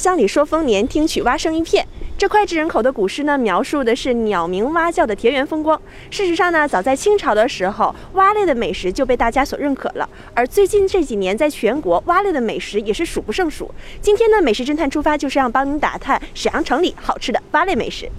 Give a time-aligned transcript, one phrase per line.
[0.00, 1.86] 乡里说丰年，听取蛙声一片。
[2.16, 5.78] 这脍炙人口的古诗呢，描述的是鸟鸣蛙叫的田园风光。
[6.10, 10.08] 事实上呢，早在清朝的时候，蛙类的美食就被大家所认可了。
[10.32, 13.70] 而最近这几年，在全国蛙类的美食也是数不胜数。
[14.00, 18.10] 今天呢，美食侦探出发就是要帮您打探沈阳城里好吃的蛙类美食。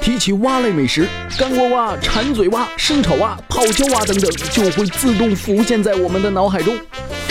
[0.00, 6.76] 提起蛙类美食，干锅蛙、馋嘴蛙、生炒蛙、泡椒蛙等等，就会自动浮现在我们的脑海中。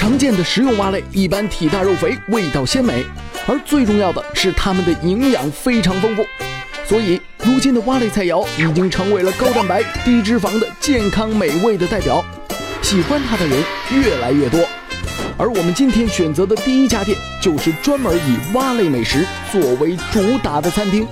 [0.03, 3.05] 常见的食用蛙类一般体大肉肥，味道鲜美。
[3.47, 6.25] 而最重要的是，它们的营养非常丰富，
[6.85, 12.21] 所以如今的蛙类菜肴已经成为了高蛋白、低脂肪的健康美味的代表，
[12.81, 14.59] 喜欢它的人越来越多。
[15.37, 21.07] 而我们今天选择的第一家店，就是专门以蛙类美食作为主打的餐厅。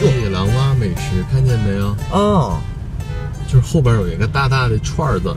[0.00, 1.96] 夜郎蛙美食，看见没有？
[2.10, 2.58] 哦，
[3.46, 5.34] 就是后边有一个大大的串字。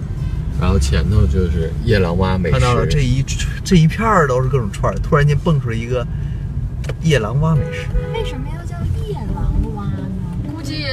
[0.61, 3.23] 然后前头就是夜郎蛙美食，看到了这一
[3.63, 6.05] 这一片儿都是各种串儿，突然间蹦出来一个
[7.02, 7.87] 夜郎蛙美食。
[8.13, 8.75] 为什么要叫
[9.07, 10.05] 夜郎蛙呢？
[10.53, 10.87] 估计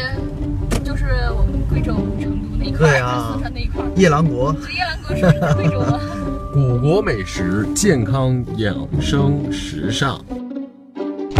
[0.85, 1.07] 就是
[1.37, 3.91] 我们贵州、成都那块儿，四川那块儿。
[3.97, 5.23] 夜郎国，夜郎国是
[5.57, 6.01] 贵州吗？
[6.53, 10.25] 古国美食，健康养生时尚。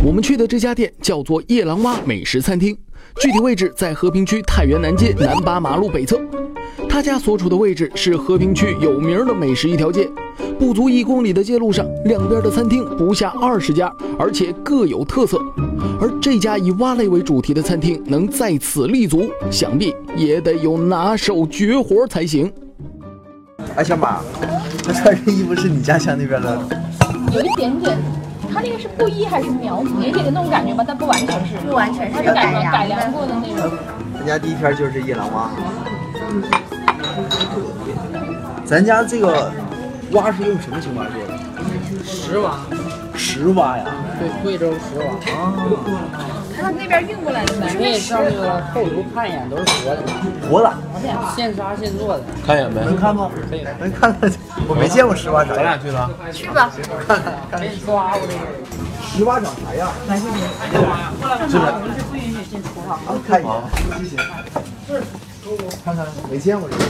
[0.03, 2.77] 我们去的这家店叫做夜郎蛙美食餐厅，
[3.19, 6.21] 具体位置在和平区太原南街南八马路北侧。
[6.89, 10.09] 他家所处的位置是和平区有名的美食一条街，
[10.59, 15.39] 不足一公里的街路上，两边的餐厅不下二十家，而且各有特色。
[16.01, 22.53] 而这家以蛙类为主题的餐厅能在此立足，想必也得有拿手绝活才行。
[23.75, 24.21] 哎，小马，
[24.85, 26.69] 他 穿这衣服是你家乡那边的？
[27.33, 27.97] 有一点点，
[28.57, 30.01] 他那个是布衣还是苗族？
[30.01, 33.71] 有点那种感觉吧，但不完全是，不完全是，是改良改良过的那种。
[34.19, 35.51] 咱家第一篇就是夜郎蛙。
[38.65, 39.53] 咱家这个
[40.13, 41.35] 蛙是用什么青蛙做的？
[42.03, 42.57] 石蛙。
[43.15, 43.85] 石蛙呀？
[44.19, 45.05] 对，贵州石蛙。
[45.35, 45.53] 啊。
[46.61, 47.55] 他那边运过来的。
[47.69, 50.03] 里面上那个后厨看一眼都是活的。
[50.51, 50.73] 活的。
[51.37, 52.25] 现杀现做的。
[52.47, 52.83] 看一眼呗。
[52.85, 53.31] 能看吗？
[53.49, 53.67] 可以。
[53.79, 54.31] 能看看。
[54.69, 55.45] 我没见过石蛙。
[55.45, 56.11] 咱俩去吧。
[56.33, 56.71] 去吧。
[57.07, 57.35] 看看。
[57.51, 58.41] 看没抓我这个。
[59.17, 59.89] 石蛙长啥样？
[60.09, 60.21] 来。
[60.73, 61.13] 这玩意儿。
[61.21, 61.81] 过来干嘛？
[61.81, 62.99] 我们是不允许进厨房。
[63.27, 63.53] 看一眼。
[63.99, 64.17] 谢谢。
[64.87, 65.03] 是。
[65.85, 66.83] 看看，没见过这个。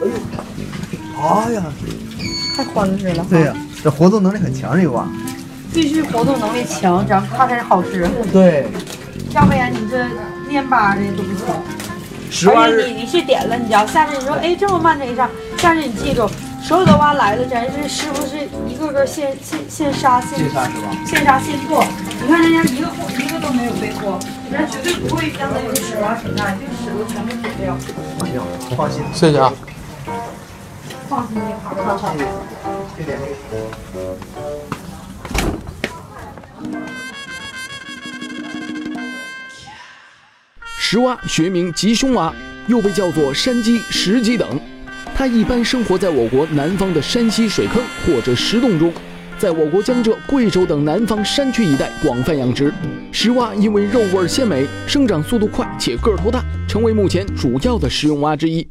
[0.00, 0.12] 哎呦，
[1.20, 1.62] 哎呀，
[2.56, 3.26] 太欢实了。
[3.28, 5.06] 对呀，这活动能力很强，这个蛙。
[5.72, 8.08] 必须活动能力强，咱们它才好吃。
[8.32, 8.66] 对。
[9.34, 10.04] 要不然你这
[10.48, 11.46] 蔫巴的都不行。
[12.54, 16.28] 而且你你去点了，你知道下次你说，哎，这么慢这一上，下次你记住，
[16.62, 20.88] 所有的蛙来了，咱是师傅是一个个现现现杀现现杀是吧？
[21.06, 21.84] 现杀现做。
[22.22, 24.18] 你看人家一个一个都没有被脱，
[24.50, 27.76] 人家绝对不会让那个屎蛙存在，这个屎都全部吐掉。
[28.26, 28.42] 行，
[28.76, 29.02] 放心。
[29.14, 29.52] 谢谢啊。
[31.08, 31.74] 放心就好。
[31.82, 32.14] 好好。
[32.96, 33.18] 这点。
[40.90, 42.34] 石蛙学名吉凶蛙，
[42.66, 44.58] 又被叫做山鸡、石鸡等。
[45.14, 48.90] 它一般生活在我国南方的山溪水坑或者石洞中，
[49.36, 52.72] 在我国江浙、贵州等南方山区一带广泛养殖。
[53.12, 58.66] 石蛙因为肉味鲜美、生长速度快且个头大，成为目前主要的食用蛙之一。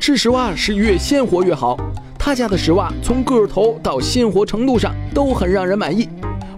[0.00, 1.76] 吃石蛙是越鲜活越好。
[2.18, 6.08] 他家的石蛙从个头到鲜活程度上都很让人满意。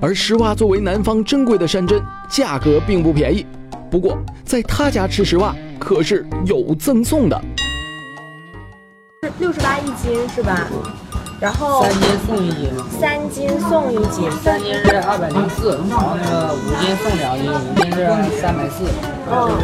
[0.00, 3.44] 而石蛙作为南方珍贵的山珍，价格并不便宜。
[3.90, 7.42] 不过，在他家吃石蛙可是有赠送的，
[9.40, 10.68] 六十八一斤是吧？
[11.40, 12.70] 然后三斤送一斤，
[13.00, 18.84] 三斤送一斤，三斤是二百零四，然后那个五斤送两斤，五斤是三百四，
[19.26, 19.60] 就是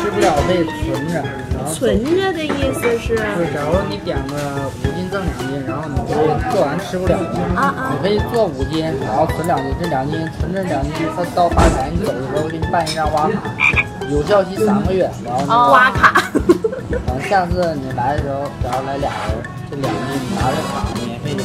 [0.00, 1.22] 吃不了可以存着。
[1.72, 3.16] 存着的意思是？
[3.16, 4.34] 是，假如你点个
[4.68, 7.16] 五斤赠两斤，然后你可以做完吃不了
[7.54, 13.40] 啊啊，你可以做五斤，然后存两斤，这两斤存这两斤，他到发财你走的时候给你办一张挖卡，
[14.10, 16.30] 有效期三个月，然后挖卡，
[17.06, 21.42] 然后下次你来的时候，假如来俩人，这两斤你拿着卡免费就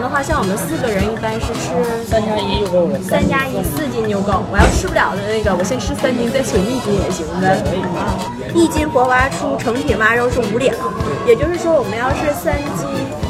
[0.00, 1.72] 的话，像我们四个人一般是吃
[2.08, 4.42] 三加一就够了，三加一四斤就够。
[4.50, 7.62] 我要吃不了的那个，我先吃三斤，再存一斤也行的。
[8.54, 10.74] 一斤活蛙出成品蛙肉是五两，
[11.26, 12.86] 也就是说，我们要是三斤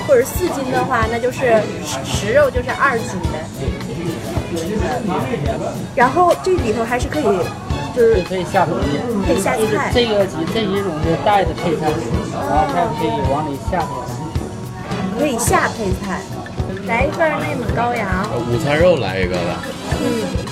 [0.07, 1.61] 或者四斤的话，那就是
[2.05, 3.39] 食肉就是二斤的。
[5.95, 7.25] 然后这里头还是可以，
[7.95, 9.91] 就是可以下东西，可以下菜。
[9.93, 11.91] 这个几这几种是带的配菜，
[12.33, 13.87] 然后还可以往里下菜。
[15.19, 16.21] 可以下配菜，
[16.87, 18.29] 来一份内蒙羔羊。
[18.51, 19.65] 午餐肉来一个吧。
[20.01, 20.47] 嗯。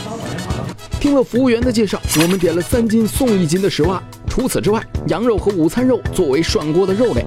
[1.00, 4.02] 听了服务员的介绍，我们点了三斤送一斤的石蛙。
[4.28, 7.24] 除此之外，羊肉和午餐肉作为涮锅的肉类，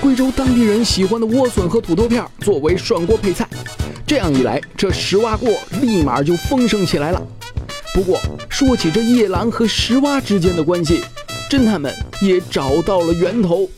[0.00, 3.48] 贵州当地人喜欢的莴笋和土豆片作为涮锅配菜。
[4.06, 5.48] 这样一来，这石蛙锅
[5.80, 7.22] 立马就丰盛起来了。
[7.94, 8.20] 不过，
[8.50, 11.02] 说起这夜郎和石蛙之间的关系，
[11.48, 13.68] 侦探们也找到了源头。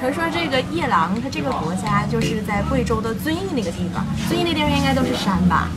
[0.00, 4.02] 传说这个夜郎，它这个国家就是在贵州的遵义那个地方。
[4.30, 5.68] 遵义那地方应该都是山吧？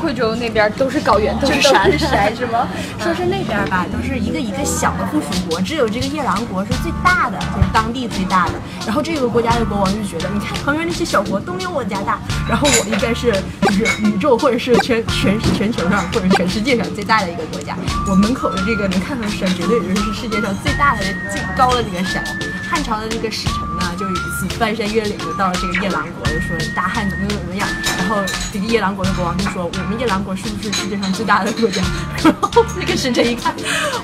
[0.00, 2.66] 贵州那边都是高原，都是山，山是吗？
[2.98, 8.54] 说是那边吧，都是一个一个小的附属国，只有这个夜郎国是最大的，就是当地最大的。
[8.86, 12.18] 然后这个国家的国王就觉得，你看旁边那些小国都没有我家大，
[12.48, 13.30] 然后我应该是
[13.64, 17.76] 就是宇宙或者是全全全球上或者全世界上最大的一个国家。
[18.08, 22.24] 我门口的这个能看到山，绝对就是世界上最大的、最高的这个山。
[22.68, 27.66] 汉朝的这个使臣呢，就有一次翻山越岭的到了这个夜郎国，就说大汉怎么怎么怎么样。
[27.98, 28.22] 然后
[28.52, 31.82] 这个夜郎国的国王就说，我们夜郎国是不是世界上最大的国家？
[32.22, 33.54] 然后那个使臣一看，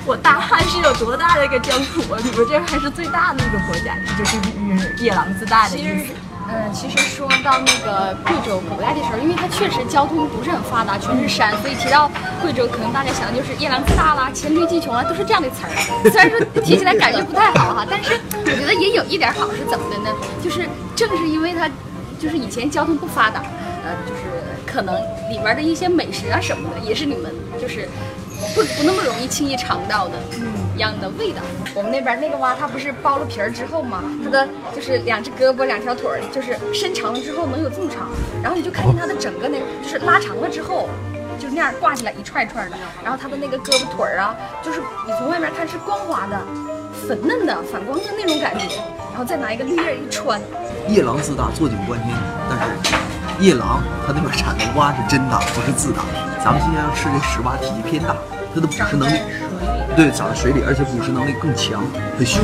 [0.05, 2.19] 我大汉是有多大的一个疆土啊？
[2.23, 6.13] 你们这还是最大的一个国家，这就是夜郎自大的意思。
[6.47, 12.09] 嗯，其实说到那个贵州古代的时候，因为它确实交通不是很发达，全是山，所以提到
[12.41, 16.09] 贵州，可能大家想的就是夜郎自大啦、黔驴技穷啊，都是这样的词儿。
[16.11, 20.09] 虽然说提起来感觉不太好哈，但是我觉得也有一点好，是怎么的呢？
[20.43, 21.67] 就是正是因为它，
[22.19, 23.41] 就是以前交通不发达，
[23.83, 24.21] 呃，就是
[24.65, 24.95] 可能
[25.31, 27.89] 里面的一些美食啊什么的，也是你们就是
[28.53, 30.13] 不不那么容易轻易尝到的。
[30.39, 30.64] 嗯。
[30.75, 31.41] 一样的味道。
[31.73, 34.03] 我们那边那个蛙，它不是剥了皮儿之后吗？
[34.23, 38.09] 它的就是两只胳膊、两条腿儿，就是伸长了之后能有这么长。
[38.43, 40.89] 然后你就看见它的整个那个，就是拉长了之后，
[41.39, 42.75] 就那样挂起来一串一串的。
[43.03, 46.37] 然后它的那个胳膊腿儿啊，就是你从外面看是光滑的、
[47.07, 48.67] 粉嫩的、反光的那种感觉。
[49.11, 50.41] 然后再拿一个绿叶一穿。
[50.89, 52.13] 夜郎自大，坐井观天。
[52.49, 52.65] 但是
[53.39, 56.03] 夜郎它那边产的蛙是真大，不是自大。
[56.43, 58.13] 咱们今天要吃这石蛙，体积偏大，
[58.55, 59.19] 它的捕食能力。
[59.97, 61.83] 对，长在水里，而且捕食能力更强，
[62.17, 62.41] 很凶。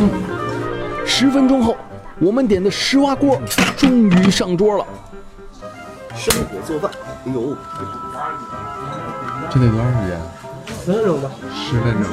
[1.05, 1.77] 十分钟后，
[2.19, 3.41] 我们点的石蛙锅
[3.77, 4.85] 终于上桌了。
[6.13, 6.91] 生火做饭，
[7.25, 7.55] 哎呦，
[9.49, 10.19] 这得多长时间？
[10.83, 11.31] 十分钟吧。
[11.55, 12.11] 十分钟。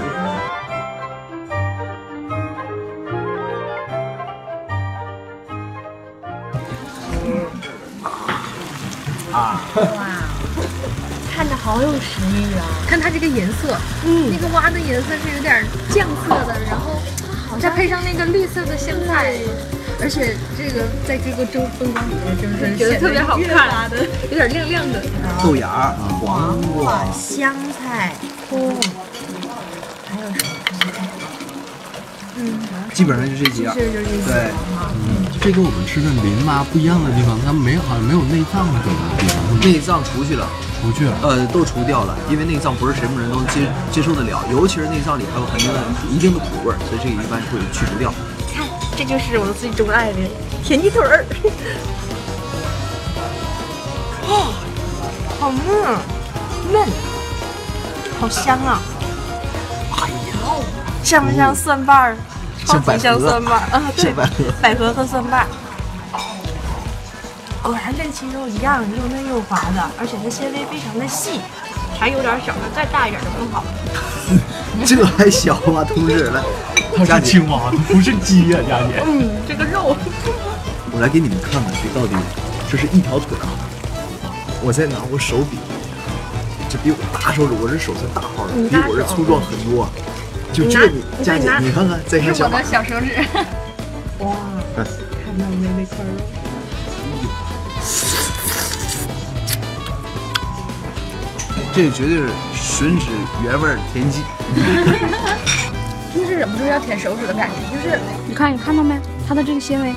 [9.30, 9.60] 啊！
[11.68, 12.64] 好有食欲啊！
[12.86, 13.76] 看它这个颜色，
[14.06, 16.98] 嗯，那个蛙的颜色是有点酱色的，然后
[17.60, 19.34] 再配上那个绿色的香菜，
[20.00, 23.90] 而且这个在这个周灯光底下，就是觉得特别好看，
[24.30, 25.04] 有点亮亮的。
[25.42, 28.14] 豆芽、黄瓜、香菜、
[28.48, 28.74] 葱，
[30.08, 30.50] 还有什么？
[32.36, 32.58] 嗯，
[32.94, 33.74] 基本上就这几样。
[33.74, 33.84] 对，
[35.04, 39.60] 嗯，这跟我们吃的林蛙不一样的地方，它没好像没有内脏那种地方。
[39.60, 40.48] 内脏出去了。
[40.80, 45.74] 除去了，呃，都除掉了，因为内脏不是什么人都接接受得了，尤其是内脏里还有很多
[46.10, 48.12] 一定的苦味儿，所以这个一般会去除掉。
[48.54, 48.64] 看，
[48.96, 50.18] 这就是我最钟爱的
[50.62, 51.24] 田鸡腿儿。
[54.30, 54.52] 哦，
[55.40, 55.64] 好嫩，
[56.72, 56.86] 嫩，
[58.20, 58.80] 好香啊！
[59.92, 60.34] 哎呀，
[61.02, 62.16] 像不像蒜瓣儿？
[62.66, 64.30] 像百合，蒜瓣儿啊，对，百合，
[64.60, 65.46] 百合和蒜瓣。
[67.68, 71.38] 果然跟鸡肉一样，又嫩又滑的，而且它纤维非常的细，
[72.00, 73.62] 还有点小，再大一点就更好。
[74.88, 76.30] 这还小吗，同志？
[76.30, 76.40] 来，
[76.96, 79.04] 它是青蛙，不是鸡呀，佳姐。
[79.04, 79.94] 嗯，这个肉。
[80.92, 82.16] 我来给你们看看，这到底
[82.70, 83.52] 这是一条腿啊！
[84.64, 85.58] 我再拿我手比，
[86.70, 89.86] 这比我大手指，我这手算大号的，比我这粗壮很多。
[90.54, 92.46] 就这个，佳姐，你看看，再看小。
[92.46, 93.12] 我的小手指。
[94.24, 94.34] 哇，
[94.74, 96.37] 看到没那块肉。
[101.78, 103.06] 这绝对是吮指
[103.44, 104.20] 原味田鸡，
[106.12, 107.54] 就是忍不住要舔手指的感觉。
[107.72, 108.98] 就是你看，你看到没？
[109.28, 109.94] 它的这个纤维，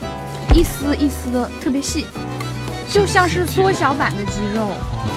[0.53, 2.05] 一丝一丝的，特别细。
[2.91, 4.67] 就像是缩小版的鸡肉，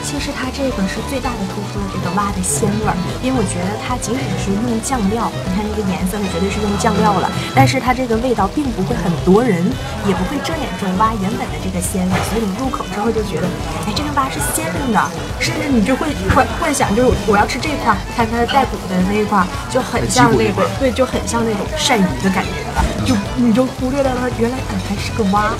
[0.06, 9.58] 其实它这个是最大的突出了这个蛙的鲜味儿，因为我觉得它即使是用酱料，你看那个颜色，它绝对是用酱料了，但是它这个味道并不会很夺人，
[10.06, 13.46] 也不会遮掩住蛙原本的这个鲜味，所以你入口之后就觉得，
[13.84, 15.02] 哎，这个蛙是鲜嫩的，
[15.42, 25.50] 甚至你就会幻幻想，就是我要吃这块，看它的带骨的那一块，就很像那个，对，就很像那种鳝鱼的感觉了，就你就忽略了它原来还是个蛙。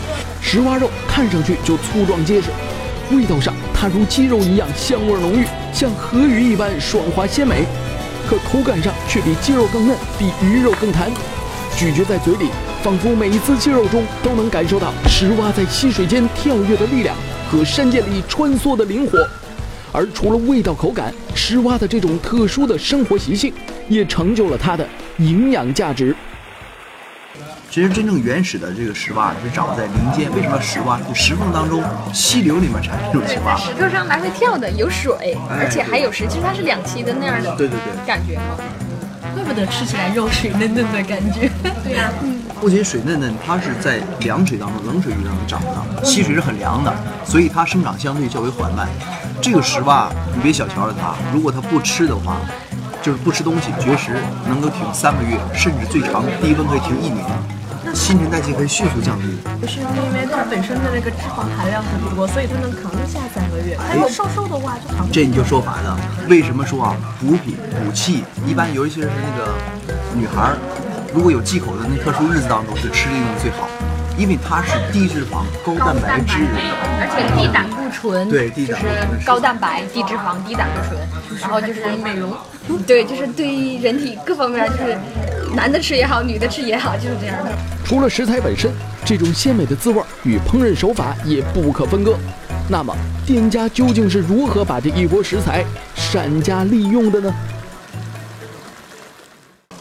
[0.46, 2.48] 石蛙肉看上去就粗壮结实，
[3.12, 7.64] 味道上它如鸡肉一样香味浓郁，像河鱼一般爽滑鲜美，
[8.28, 11.08] 可口感上却比鸡肉更嫩，比鱼肉更弹。
[11.76, 12.48] 咀嚼在嘴里，
[12.82, 17.14] 仿佛每一丝鸡肉中都能感受到石蛙在溪水间跳跃的力量
[17.48, 19.24] 和山涧里穿梭的灵活。
[19.92, 23.54] 而除了味道口感，石蛙的这种特殊的生活习性，
[23.88, 24.84] 也成就了它的
[25.18, 26.12] 营养价值。
[27.70, 30.98] 其实真正原始的这个石蛙是长在林间，为什么石蛙？
[31.08, 33.56] 就石缝当中、溪流里面产生这种青蛙。
[33.56, 38.56] 石头上来回跳的，有水，而且还有石，其实它是两栖的那样的对对对，感觉哈。
[39.34, 41.50] 怪不得吃起来肉水嫩嫩的感觉。
[41.82, 42.08] 对呀、
[42.60, 46.94] 不仅水嫩嫩，它是在凉水当中、冷水域当中长的，溪水是很凉的，
[47.26, 48.88] 所以它生长相对较为缓慢。
[49.42, 52.36] 这个石蛙你别小瞧了它，如果它不吃的话，
[53.04, 54.16] 就是不吃东西绝食，
[54.48, 57.22] 能够挺三个月，甚至最长低温可以挺一年，
[57.92, 59.24] 新陈代谢可以迅速降低。
[59.60, 63.76] 不是因为它本身的那个脂肪含量很多，所以它能扛得下三个月。
[63.76, 65.94] 它要瘦瘦的话就扛不这你就说反了。
[66.30, 66.96] 为什么说啊？
[67.20, 69.52] 补品、补气，一般尤其是那个
[70.16, 70.56] 女孩儿，
[71.12, 73.68] 如果有忌口的那特殊日子当中，就吃这个最好，
[74.16, 76.46] 因为它是低脂肪、高蛋白质。
[77.00, 82.32] 而且低胆固醇，对低就是胆固醇高蛋白、低脂肪、低胆固醇，然后就是美容，
[82.86, 84.96] 对，就是对于人体各方面，就是
[85.54, 87.50] 男的吃也好，女的吃也好，就是这样的。
[87.84, 88.72] 除了食材本身，
[89.04, 92.16] 这种鲜美的滋味与烹饪手法也不可分割。
[92.68, 95.62] 那么，店家究竟是如何把这一锅食材
[95.94, 97.34] 善加利用的呢？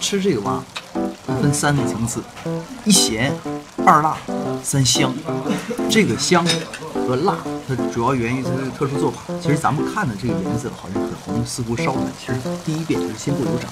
[0.01, 0.61] 吃这个蛙
[1.41, 2.21] 分三个层次：
[2.85, 3.33] 一咸、
[3.85, 4.17] 二辣、
[4.63, 5.13] 三香。
[5.89, 6.45] 这个香
[7.07, 9.21] 和辣，它主要源于它的特殊做法。
[9.41, 12.33] 其实咱们看的这个颜色好像很红，似乎烧的，其实
[12.65, 13.67] 第一遍就是先过油炸，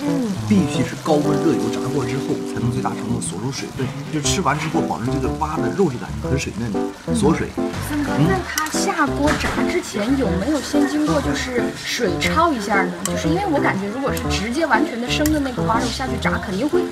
[0.00, 3.86] 嗯必须是高温热油炸过之后，才能最大程度锁住水分。
[4.12, 6.80] 就吃完之后，保证这个蛙的肉质感是很水嫩的，
[7.14, 7.48] 锁水。
[7.88, 12.92] 森哥，那它下锅炸之前有没有先经过就是水焯一下呢？
[13.04, 16.82] 就是因为我感觉，如果是直接完全的生的那个蛙肉下去炸，肯定会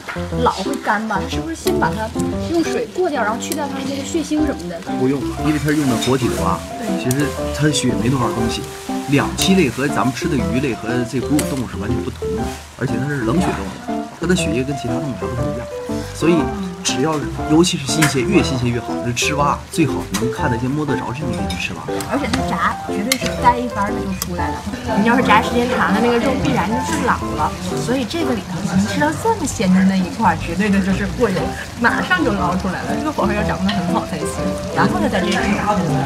[0.43, 1.21] 老会干吧？
[1.23, 2.09] 它是不是先把它
[2.53, 4.81] 用水过掉，然后去掉它的那个血腥什么的？
[4.99, 6.59] 不用，因为它是用的活体的蛙，
[7.03, 8.63] 其实它的血没多少东西。
[9.11, 12.43] 两栖类和咱们吃的鱼类和这哺乳动物是完全不同的，
[12.79, 15.67] 而且它是冷血动物，它的血液跟其他动物还不太一样，
[16.15, 16.35] 所以
[16.83, 17.15] 只要
[17.51, 18.89] 尤其是新鲜，越新鲜越好。
[19.05, 21.83] 这吃蛙最好能看得见、摸得着这种地方吃蛙。
[22.11, 24.57] 而且它炸绝对是带一番的就出来了。
[25.01, 27.51] 你要是炸时间长了，那个肉必然就是老了。
[27.85, 31.41] 所以这个里头能吃到这么鲜的那一块，绝对的就是过油，
[31.81, 32.97] 马上就捞出来了。
[32.99, 34.29] 这个火候要掌握得很好才行。
[34.75, 35.37] 然后呢，再这里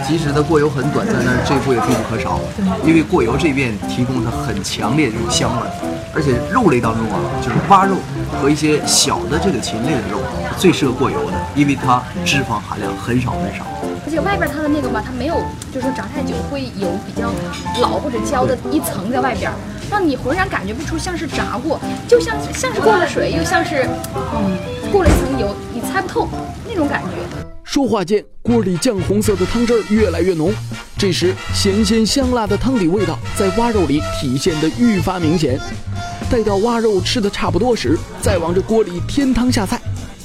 [0.06, 2.40] 即使它过油很短暂，但是这一步也必不可少，
[2.84, 5.66] 因为过油这边提供它很强烈的这种香味，
[6.14, 7.96] 而且肉类当中啊，就是蛙肉
[8.40, 13.66] 和一些小的这个禽类的肉是最适合过油的，因为它脂肪含量很少很少。
[14.06, 15.34] 而且外边它的那个吧，它没有，
[15.72, 17.30] 就是说炸太久会有比较
[17.80, 19.50] 老或者焦的一层在外边，
[19.90, 24.58] 让你浑然感觉不出像是炸过，就像像是过了水，又像是嗯
[24.92, 26.28] 过了一层油，你猜不透
[26.68, 27.08] 那种感觉。
[27.64, 30.52] 说话间，锅里酱红色的汤汁儿越来越浓。
[30.96, 35.58] 这时，咸鲜香辣的汤底味道在蛙肉里体现得愈发明显。
[36.30, 39.80] 待到蛙肉吃的差不多时，再往这锅里添汤下菜，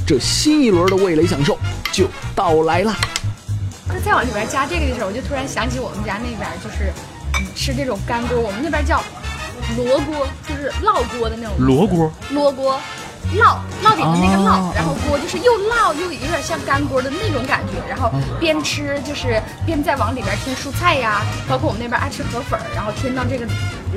[0.10, 1.56] 这新一轮的味蕾享受
[1.92, 2.92] 就到来了。
[3.88, 6.92] 那再往里边加这个的时候，我就突然想起我们家那边就是
[7.36, 9.04] 嗯吃这种干锅，我们那边叫
[9.78, 12.82] 罗锅，就是烙锅的那种罗锅，罗锅。
[13.36, 23.46] 烙烙饼的那个烙，然后锅就是又烙又有点像干锅的那种感觉，然后边吃就是边再往里边添蔬菜呀，包括我们那边爱吃河粉儿，然后添到这个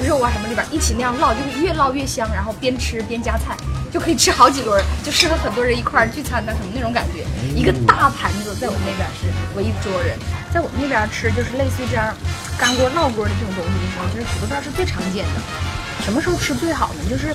[0.05, 3.57] 肉啊什么里边一起那样烙，就是越烙越香，然后边吃边夹菜，
[3.91, 7.25] 就可以吃好几轮儿，就适合很多人一块儿聚餐的什么那种感觉。
[7.57, 10.19] 一个大盘子在我们那边是围一桌人，
[10.53, 12.15] 在我们那边吃就是类似于这样
[12.59, 15.41] 干锅烙锅的这种东西的时候，其实土豆片儿是最常见的。
[16.05, 17.01] 什么时候吃最好呢？
[17.09, 17.35] 就是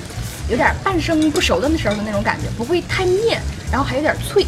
[0.50, 4.46] 有点半生不熟的那时候的那种感觉，不会太面，然后还有点脆。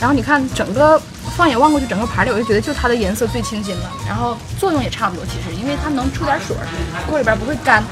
[0.00, 1.00] 然后你看整个
[1.36, 5.24] 放眼望过去，整个盘里我就觉得就它的颜色最清新了，然后作用也差不多。
[5.26, 6.56] 其实因为它能出点水，
[7.08, 7.84] 锅里边不会干，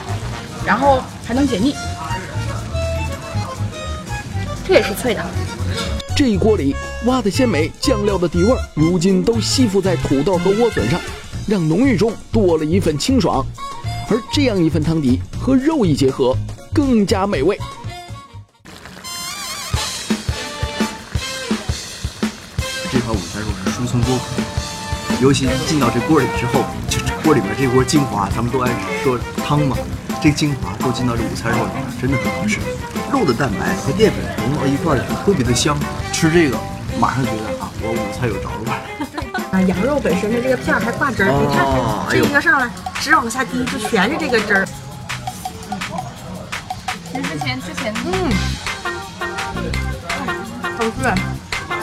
[0.67, 1.75] 然后还能解腻。
[4.67, 5.25] 这也是脆的。
[6.17, 6.75] 这一锅里
[7.07, 11.01] 蛙的鲜美、酱料的底味，如今都吸附在土豆和莴笋上，
[11.47, 13.47] 让浓郁中多了一份清爽。
[14.11, 16.37] 而这样一份汤底和肉一结合，
[16.73, 17.59] 更加美味。
[22.93, 28.71] 这块午餐肉是疏松多可，尤其进到这锅里之后，就这锅里面这锅精华，咱们都爱
[29.03, 29.77] 说汤嘛，
[30.21, 32.59] 这精华都进到这午餐肉里面，真的很好吃。
[33.13, 35.77] 肉的蛋白和淀粉融到一块儿的时候特别的香，
[36.13, 36.57] 吃这个
[36.99, 38.73] 马上觉得啊，我午餐有着落了。
[39.51, 44.69] 啊，羊肉本身的这个片儿还挂汁儿，你看哦哎呦这一个上来，直往下滴，就全是这个汁儿。
[47.61, 48.33] 之前嗯，
[50.77, 51.15] 好吃。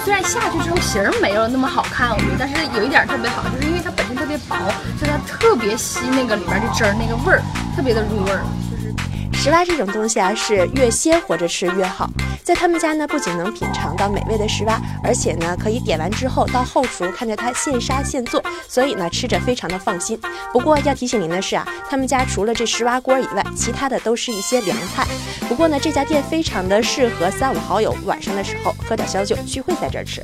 [0.03, 4.55] 虽然下去之后形儿没有那么好看，我觉得，但是有一点特别好，就是因为它本身特别薄，
[4.97, 7.41] 所以它特别吸那个里边的汁儿，那个味儿
[7.75, 8.41] 特别的入味儿。
[8.71, 8.93] 就是
[9.33, 12.09] 石蛙这种东西啊，是越鲜活着吃越好。
[12.47, 20.17] 在他们家呢，不仅能品尝到美味的石蛙，而且呢，可以点完之后到后厨看着它现杀现做，所以呢，吃着非常的放心。
[20.53, 25.05] 不过要提醒您的是啊，他们家除了这石蛙锅以外，其他的都是一些凉菜。
[25.49, 30.23] 不过呢，这家店非常的适合三五好友晚上的时候喝点小酒聚会在这儿吃。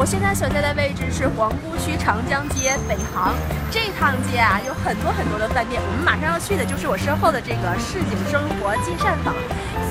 [0.00, 3.36] 我现在所在的位置是皇姑区长江街北航，
[3.70, 9.36] 这趟街啊有很多很多的饭店，我们马上要去的就是我身后的这个市井生活金膳坊。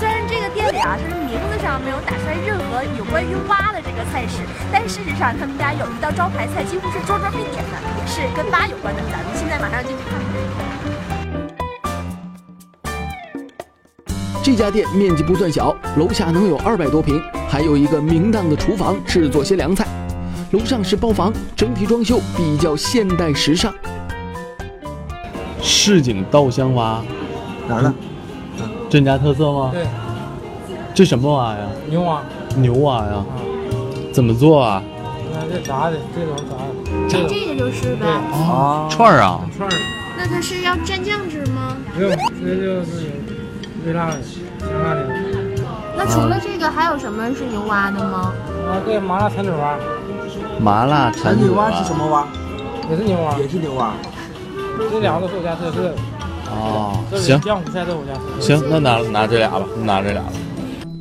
[0.01, 4.41] 虽然这个店里啊，它的名字上没有打出来任何有关于蛙的这个菜式，
[4.73, 9.05] 但事实上他们家有一道招牌菜，几乎是桌桌必点的，也是跟蛙有关的。
[9.13, 10.33] 咱们现在马上进去看看。
[14.41, 15.69] 这家店面积不算小，
[16.01, 19.85] 楼下能有二百多平，还有一个明档的厨房，制作些凉菜。
[20.51, 23.71] 楼上是包房，整体装修比较现代时尚。
[25.61, 27.03] 市井稻香蛙，
[27.67, 27.93] 哪儿的？
[28.89, 29.69] 这你家特色吗？
[29.71, 29.85] 对，
[30.95, 31.59] 这什么蛙呀？
[31.87, 32.23] 牛蛙，
[32.55, 33.23] 牛蛙呀？
[34.11, 34.81] 怎么做啊？
[35.31, 38.07] 那这炸的，这种炸的，这个就是呗。
[38.07, 39.41] 啊，串儿啊？
[39.55, 39.75] 串儿，
[40.17, 41.77] 那它是要蘸酱汁吗？
[41.93, 42.09] 不用，
[42.43, 44.17] 这就是有微辣的，
[44.59, 45.05] 香辣的。
[45.95, 48.33] 那除了这个，还有什么是牛蛙的吗？
[48.67, 49.77] 啊，对，麻辣馋嘴蛙，
[50.59, 52.27] 麻辣馋嘴蛙是什么蛙？
[52.89, 53.93] 也是牛蛙，也是牛蛙。
[54.91, 55.93] 这两个都是我家特色。
[56.51, 58.41] 哦，这行酱五菜都是我家特色。
[58.41, 60.33] 行，那拿拿这俩吧，拿这俩吧。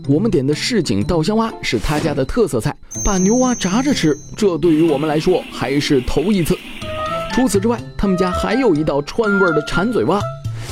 [0.08, 6.56] 我们点的市井稻香蛙是他家的特色菜，把牛蛙炸着吃，这对于我们来说还是头一次。
[7.32, 10.20] 除此之外，他们家还有一道川味儿的馋嘴蛙。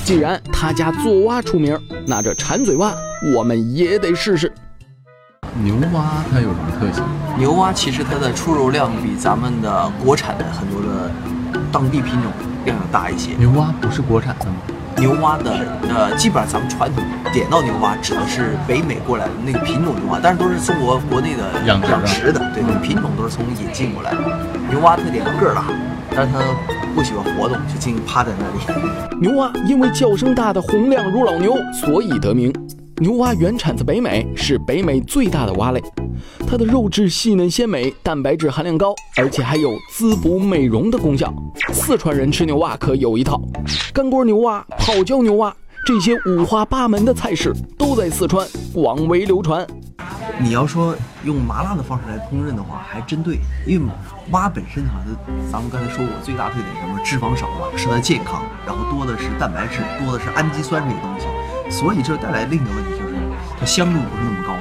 [0.05, 2.95] 既然他家做蛙出名，那这馋嘴蛙
[3.35, 4.53] 我们也得试试。
[5.63, 7.03] 牛蛙它有什么特性？
[7.39, 11.11] 牛蛙其实它的出肉量比咱们的国产的很多的
[11.73, 12.31] 当地品种
[12.65, 13.33] 量要大一些。
[13.39, 14.57] 牛蛙不是国产的吗？
[14.99, 24.19] 牛蛙的呃，基本上咱们传统点到牛蛙指的是北美过来的那个品种牛蛙，但是都是中国国内的养殖的养殖的，对，那个品种都是从引进过来的。
[24.71, 25.65] 牛蛙特点个儿大，
[26.15, 26.41] 但是它
[26.95, 28.91] 不喜欢活动，就经常趴在那里。
[29.21, 32.53] 牛蛙因为叫声大的洪亮如老牛，所以得名。
[32.99, 35.83] 牛蛙原产自北美，是北美最大的蛙类。
[36.49, 41.31] 它的肉质细嫩鲜美，蛋白质含量高，而且还有滋补美容的功效。
[41.75, 43.39] 四川人吃牛蛙可有一套，
[43.93, 45.55] 干锅牛蛙、泡椒牛蛙，
[45.85, 49.67] 这些五花八门的菜式都在四川广为流传。
[50.39, 53.93] 你要说用麻辣的方式来烹饪的话，还真对，因为
[54.31, 55.03] 蛙本身哈，
[55.53, 56.99] 咱们刚才说过，最大特点什么？
[57.05, 61.27] 脂肪少嘛，吃的健康，然后多的是蛋白质，多的是氨基酸这些东西，
[61.71, 63.15] 所以这带来另一个问题就是
[63.59, 64.53] 它香度不是那么高，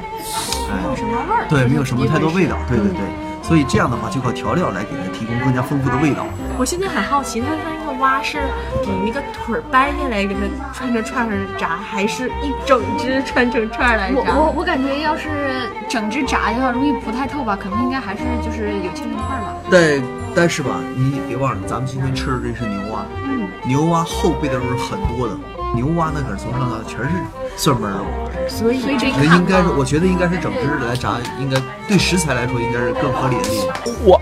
[0.72, 1.46] 哎，没有什么味儿。
[1.48, 3.02] 对，没有什么太多味道，对对对，
[3.42, 6.26] 所以这样的话就靠调料来给它提供更加丰富的味道。
[6.58, 8.40] 我现在很好奇，它它那个蛙是
[8.86, 10.42] 你那个腿儿掰下来给它
[10.74, 14.34] 串成串儿炸，还是一整只串成串儿来我炸？
[14.34, 19.54] 我我感觉要是整只炸的话，容易不太透吧，可能应该还是就是有切成块儿吧。
[19.70, 20.02] 但
[20.36, 25.36] 但是吧，你别忘了，咱们今天吃的这是牛蛙，嗯，牛蛙后背的肉是很多的，
[25.74, 27.12] 牛蛙那可是从上到下全是
[27.58, 28.06] 蒜瓣肉。
[28.48, 33.94] 所以这个应该是，我觉得应该是整只来炸，应该对食材来说应该是更合理的地方。
[34.04, 34.22] 我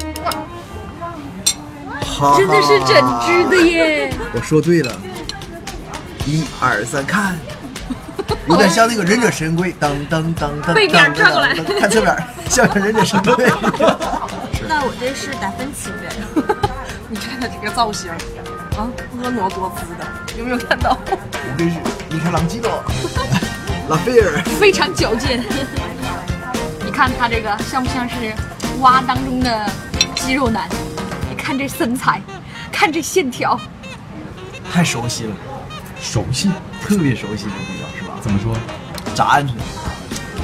[2.06, 4.14] 好，真的是整只的耶！
[4.34, 4.96] 我说对了，
[6.26, 7.38] 一二三，看，
[8.48, 12.16] 有点像那个忍者神龟，当当当当，背面转过来当当当看侧面，
[12.48, 13.46] 像个忍者神龟。
[14.70, 16.08] 那我这是达芬奇呗？
[17.10, 18.12] 你看它这个造型，
[18.78, 18.90] 啊，
[19.22, 20.98] 婀娜多姿的，有没有看到？
[21.06, 22.84] 我跟你说，你看朗基多，
[23.88, 25.44] 拉斐尔，非常矫健。
[26.84, 28.34] 你看他这个像不像是
[28.80, 29.70] 蛙当中的
[30.16, 30.68] 肌肉男？
[31.30, 32.22] 你看这身材，
[32.72, 33.60] 看这线条，
[34.72, 35.36] 太熟悉了，
[36.02, 36.50] 熟悉？
[36.82, 38.16] 特别熟悉的味道是吧？
[38.22, 38.56] 怎么说？
[39.14, 39.52] 炸鹌鹑，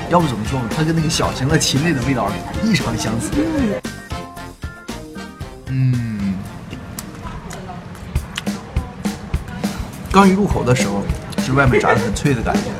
[0.09, 0.69] 要不怎么说呢？
[0.75, 2.29] 它跟那个小型的禽类的味道
[2.63, 3.31] 异常相似。
[5.71, 6.08] 嗯，
[10.11, 11.03] 刚一入口的时候
[11.37, 12.71] 是外面炸的很脆的感觉，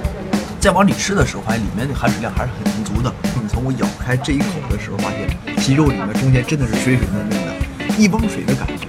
[0.60, 3.14] 再往里吃的时候，发现里面的含水量还是很足的。
[3.42, 8.88] 你从我咬开这一口的时候，发现鸡肉里面中间真的是水水嫩嫩的，一汪水的感觉。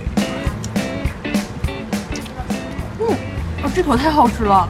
[2.98, 3.14] 嗯
[3.62, 4.66] 哦，这口太好吃了！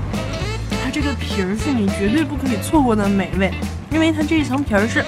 [0.83, 3.53] 它这个皮儿是你绝对不可以错过的美味，
[3.91, 5.05] 因为它这一层皮儿是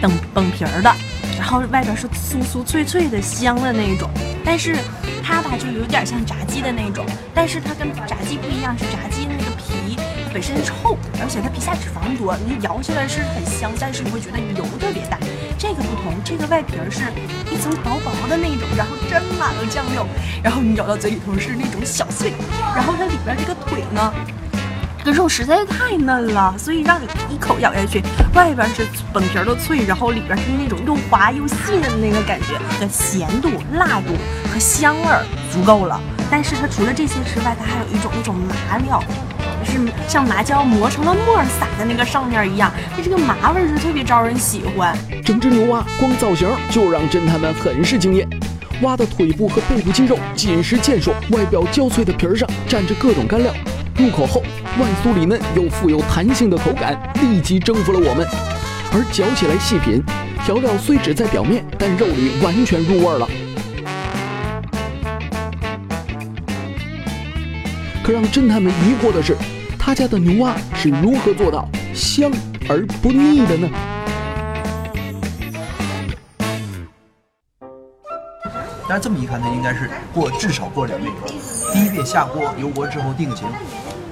[0.00, 0.94] 等等皮儿的，
[1.36, 4.08] 然后外边是酥酥脆脆的香的那一种，
[4.44, 4.76] 但是
[5.22, 9.96] 它吧就有点像炸鸡的那种，但是它跟炸鸡不一样，是炸鸡那个皮
[10.32, 15.18] 本身臭，而且它皮下脂肪多，你咬起来是很香，但是你会觉得油特别大。
[15.56, 17.00] 这个不同，这个外皮儿是
[17.54, 20.06] 一层薄薄的那种，然后沾满了酱料，
[20.42, 22.32] 然后你咬到嘴里头是那种小碎，
[22.74, 24.12] 然后它里边这个腿呢。
[25.04, 28.00] 这个肉实在是太嫩了，所以让你一口咬下去，
[28.34, 34.14] 外边是本皮儿的脆，然后里边是那种又滑又细嫩的那个感觉，的咸度、辣度
[34.52, 36.00] 和香味儿足够了。
[36.30, 39.02] 但是它除了这些之外，它还有一种那种麻料，
[39.66, 44.96] 就是像麻椒磨成了沫儿撒在那个上面一样，它这个麻味儿是特别招人喜欢。
[45.24, 48.24] 整只牛蛙光造型就让侦探们很是惊艳。
[48.82, 53.52] 蛙的腿部和背部肌肉紧实健硕，外表焦脆的皮儿上蘸着各种干料。
[53.96, 54.42] 入口后，
[54.80, 58.26] 外酥里嫩又富有弹性的口感立即征服了我们。
[58.94, 60.02] 而嚼起来细品，
[60.44, 63.28] 调料虽只在表面，但肉里完全入味了。
[68.02, 69.36] 可让侦探们疑惑的是，
[69.78, 72.30] 他家的牛蛙是如何做到香
[72.68, 73.68] 而不腻的呢？
[78.88, 81.32] 但是这么一看，它应该是过至少过两遍油。
[81.72, 83.46] 第一遍下锅油锅之后定型，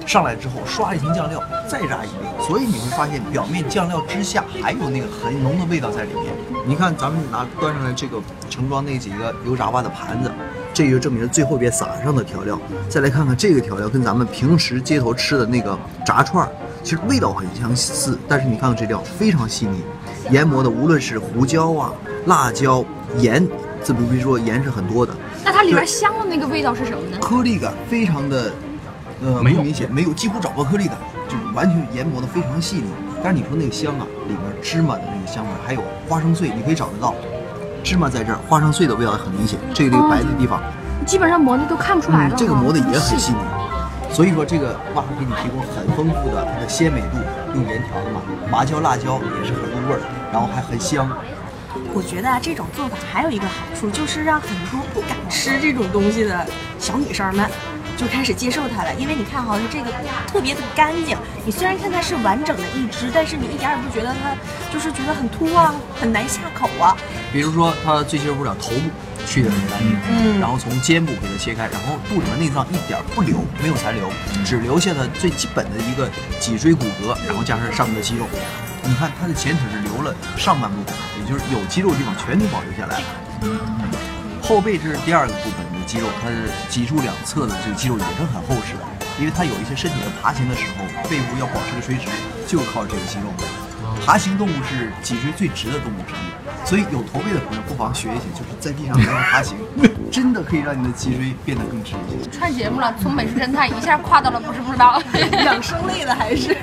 [0.05, 2.47] 上来之后刷一层酱料，再炸一遍。
[2.47, 6.33] 所以你会发现，表面酱料之下还有那个很浓的味道在里面。
[6.65, 8.17] 你看，咱们拿端上来这个
[8.49, 10.31] 盛装那几个油炸蛙的盘子，
[10.73, 12.59] 这就证明最后边撒上的调料。
[12.89, 16.51] 再来看看这个调料，跟咱们平时街头吃的那个炸串儿，
[16.83, 19.83] 其实味道很相似，但是你看看这料非常细腻，
[20.29, 21.93] 研磨的无论是胡椒啊、
[22.25, 22.83] 辣椒、
[23.17, 23.47] 盐。
[23.83, 25.13] 自不必说，盐是很多的。
[25.43, 27.17] 那它里边香的那个味道是什么呢？
[27.19, 28.51] 颗粒感非常的，
[29.21, 30.95] 呃，没有明显，没有，几乎找不到颗粒感，
[31.27, 32.85] 就是完全研磨的非常细腻。
[33.23, 37.13] 但是你说那个香啊，里面芝麻的那个香味，还有花生碎，你可以找得到。
[37.83, 39.59] 芝麻在这儿，花生碎的味道很明显。
[39.73, 40.61] 这个这个白的地方，
[41.05, 42.35] 基本上磨的都看不出来了。
[42.37, 43.39] 这个磨的也很细腻。
[44.13, 47.17] 所以说这个蛙给你提供很丰富的它的鲜美度，
[47.55, 51.09] 用盐调的嘛，麻椒、辣椒也是很入味儿，然后还很香。
[51.93, 56.47] 我觉得啊，这种做法还有一个好处，就是让很多不敢吃这种东西的
[56.79, 57.45] 小女生们
[57.97, 58.93] 就开始接受它了。
[58.95, 59.91] 因为你看哈，它这个
[60.27, 61.17] 特别的干净。
[61.45, 64.35] 你虽然看它是完整的一只，但是你一点也不觉得它
[64.71, 66.95] 就是觉得很突啊，很难下口啊。
[67.33, 68.89] 比如说，它最接受不了头部
[69.25, 74.09] 去的很干净，嗯，然后从肩部给它切开，然后肚里面内脏一点不留，没有残留，
[74.45, 78.25] 只留下了最基本的一个脊椎骨骼，然后加上上面的肌肉。
[78.83, 83.05] 你看它的前腿是留了上半部分，也就是有肌肉的地方全都保留下来了。
[84.43, 88.83] 后背这是第二个部分的肌肉，它是脊柱两侧的这个肌肉也是很厚实的，
[89.17, 92.09] 因为它有一些身体的爬行的时候，背部要保持个垂直，
[92.45, 93.31] 就靠这个肌肉。
[94.05, 99.55] 爬行动物是脊椎最直的动物之一，所以有驼背的朋友不妨学一学，就是在地上慢慢爬行，
[100.11, 102.29] 真的可以让你的脊椎变得更直一些。
[102.29, 105.01] 串节目了，从美食侦探一下跨到了不是不知道
[105.45, 106.57] 养生类的还是。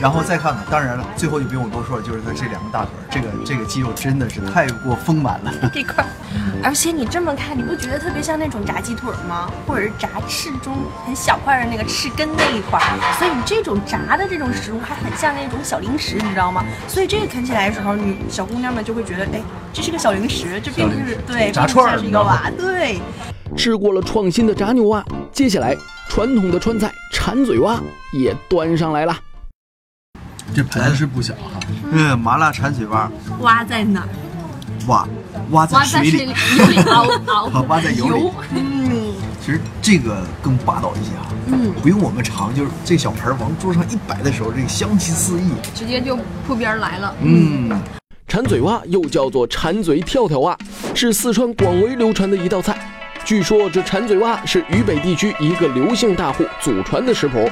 [0.00, 5.52] 然后再看看，当然了，最后就不用我多说了，就是它这两个大腿，这个这个鸡肉真的是太过丰满了。
[5.72, 6.04] 这块，
[6.64, 9.48] 而且你这么看，你不觉得特别像那种炸鸡腿吗？
[9.66, 10.74] 或者是炸翅中
[11.06, 12.80] 很小块的那个翅根那一块？
[13.16, 16.64] 所以你这种炸的这种食物还很像那种小零食，你知道吗？
[16.88, 19.40] 所以这个啃起来的时候，你小姑娘们就会觉得，哎，
[19.72, 22.98] 这是个小零食，这并不是对炸串是一个娃，对。
[23.56, 25.76] 吃过了创新的炸牛蛙，接下来
[26.08, 27.80] 传统的川菜馋嘴蛙
[28.12, 29.16] 也端上来了。
[30.54, 33.10] 这盘子是不小哈，嗯，麻辣馋嘴蛙。
[33.40, 34.08] 蛙在哪儿？
[34.86, 35.08] 蛙，
[35.50, 36.32] 蛙在水里，
[36.90, 38.30] 熬熬，蛙 在油里。
[38.54, 41.26] 嗯，其实这个更霸道一些啊。
[41.46, 47.14] 嗯，不用我们尝，就是这小盆往桌上一摆的时候，这个香气四溢，直接就扑边来了。
[47.22, 47.70] 嗯，
[48.28, 50.56] 馋嘴蛙又叫做馋嘴跳跳蛙，
[50.94, 52.76] 是四川广为流传的一道菜。
[53.24, 57.48] 据说这馋嘴蛙是渝北地区一个刘姓大户祖传的食谱。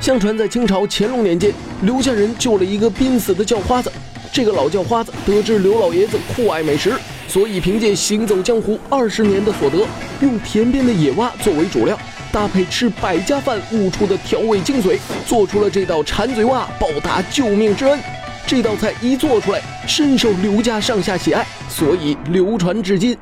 [0.00, 3.90] 相传在清朝乾隆年间，刘家人救了一个濒死的叫花子。
[4.32, 6.94] 这个老叫花子得知刘老爷子酷爱美食，
[7.28, 9.86] 所以凭借行走江湖二十年的所得，
[10.20, 11.96] 用田边的野蛙作为主料，
[12.32, 17.96] 搭配吃百家饭悟出的调味精髓，做出了这道馋嘴蛙，报答救命之恩。
[18.44, 23.16] 这道菜一做出来，深受刘家上下喜爱，所以流传至今。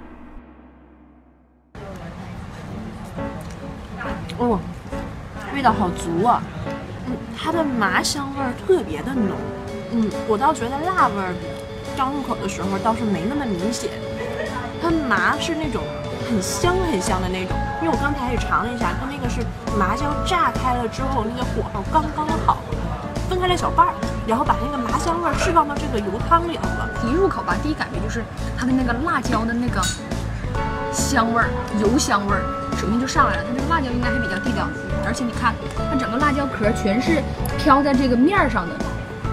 [4.41, 4.59] 哦，
[5.55, 6.43] 味道好足啊！
[7.07, 9.37] 嗯，它的麻香味儿特别的浓。
[9.93, 11.35] 嗯，我倒觉得辣味儿
[11.95, 13.91] 刚入口的时候倒是没那么明显。
[14.81, 15.85] 它麻是那种
[16.27, 19.45] 很香很香的那种，因为我刚才也尝了一下，它那个是
[19.77, 22.65] 麻椒炸开了之后，那个火候刚刚好，
[23.29, 23.95] 分开了小瓣儿，
[24.27, 26.89] 然后把那个麻香味儿释放到这个油汤里头了。
[27.05, 28.25] 一入口吧，第一感觉就是
[28.57, 29.83] 它的那个辣椒的那个
[30.91, 32.41] 香味儿、油香味儿。
[32.81, 34.67] 首先就上来了，它这个辣椒应该还比较地道，
[35.05, 37.23] 而且你看，它整个辣椒壳全是
[37.59, 38.75] 飘在这个面儿上的，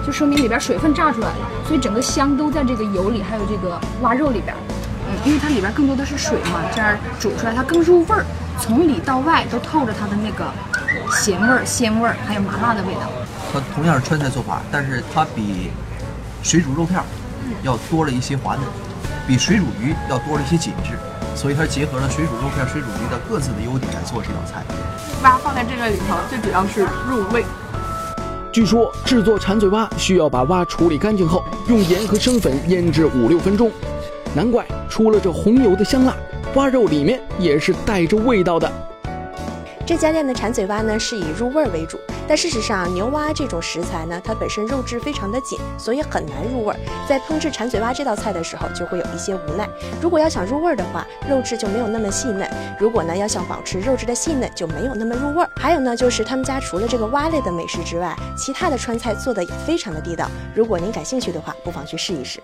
[0.06, 4.54] 就说明里边水分炸出来了，所以整个香都在这个油里，还有这个蛙肉里边。
[5.08, 8.26] 嗯，因为它里边更多的是水嘛，这样煮出来它更入味儿，
[8.60, 10.44] 从里到外都透着它的那个
[11.16, 13.08] 咸味儿、鲜味儿，还有麻辣的味道。
[13.54, 15.72] 它同样是川菜做法，但是它比
[16.44, 17.06] 水煮肉片儿
[17.64, 18.64] 要多了一些滑嫩，
[19.26, 21.00] 比水煮鱼要多了一些紧致，
[21.38, 24.66] 所以它结合了水煮肉片、水煮鱼的各自的优点来做这道菜。
[25.22, 27.46] 蛙放在这个里头，最主要是入味。
[28.52, 33.72] 据说制作馋嘴蛙需要把蛙处理干净后，用盐和生粉腌制五六分钟。
[34.34, 36.16] 难怪除了这红油的香辣，
[36.56, 38.72] 蛙肉里面也是带着味道的。
[39.86, 46.80] 这家店的馋嘴蛙呢是以入味儿为主，但事实上牛蛙这种食材呢，它本身肉质非常的紧，所以很难入味儿。
[47.08, 49.68] 在烹制馋嘴蛙这道菜的时候，就会有一些无奈。
[50.02, 52.46] 如果要想入味儿的话，肉质就没有那么细嫩；
[52.80, 55.50] 如果呢要想保持肉质的细嫩，就没有那么入味儿。
[55.56, 60.30] 还有呢，就是他们家除了这个蛙类的美食之外，其他的川菜做的也非常的地道。
[60.54, 62.42] 如果您感兴趣的话，不妨去试一试。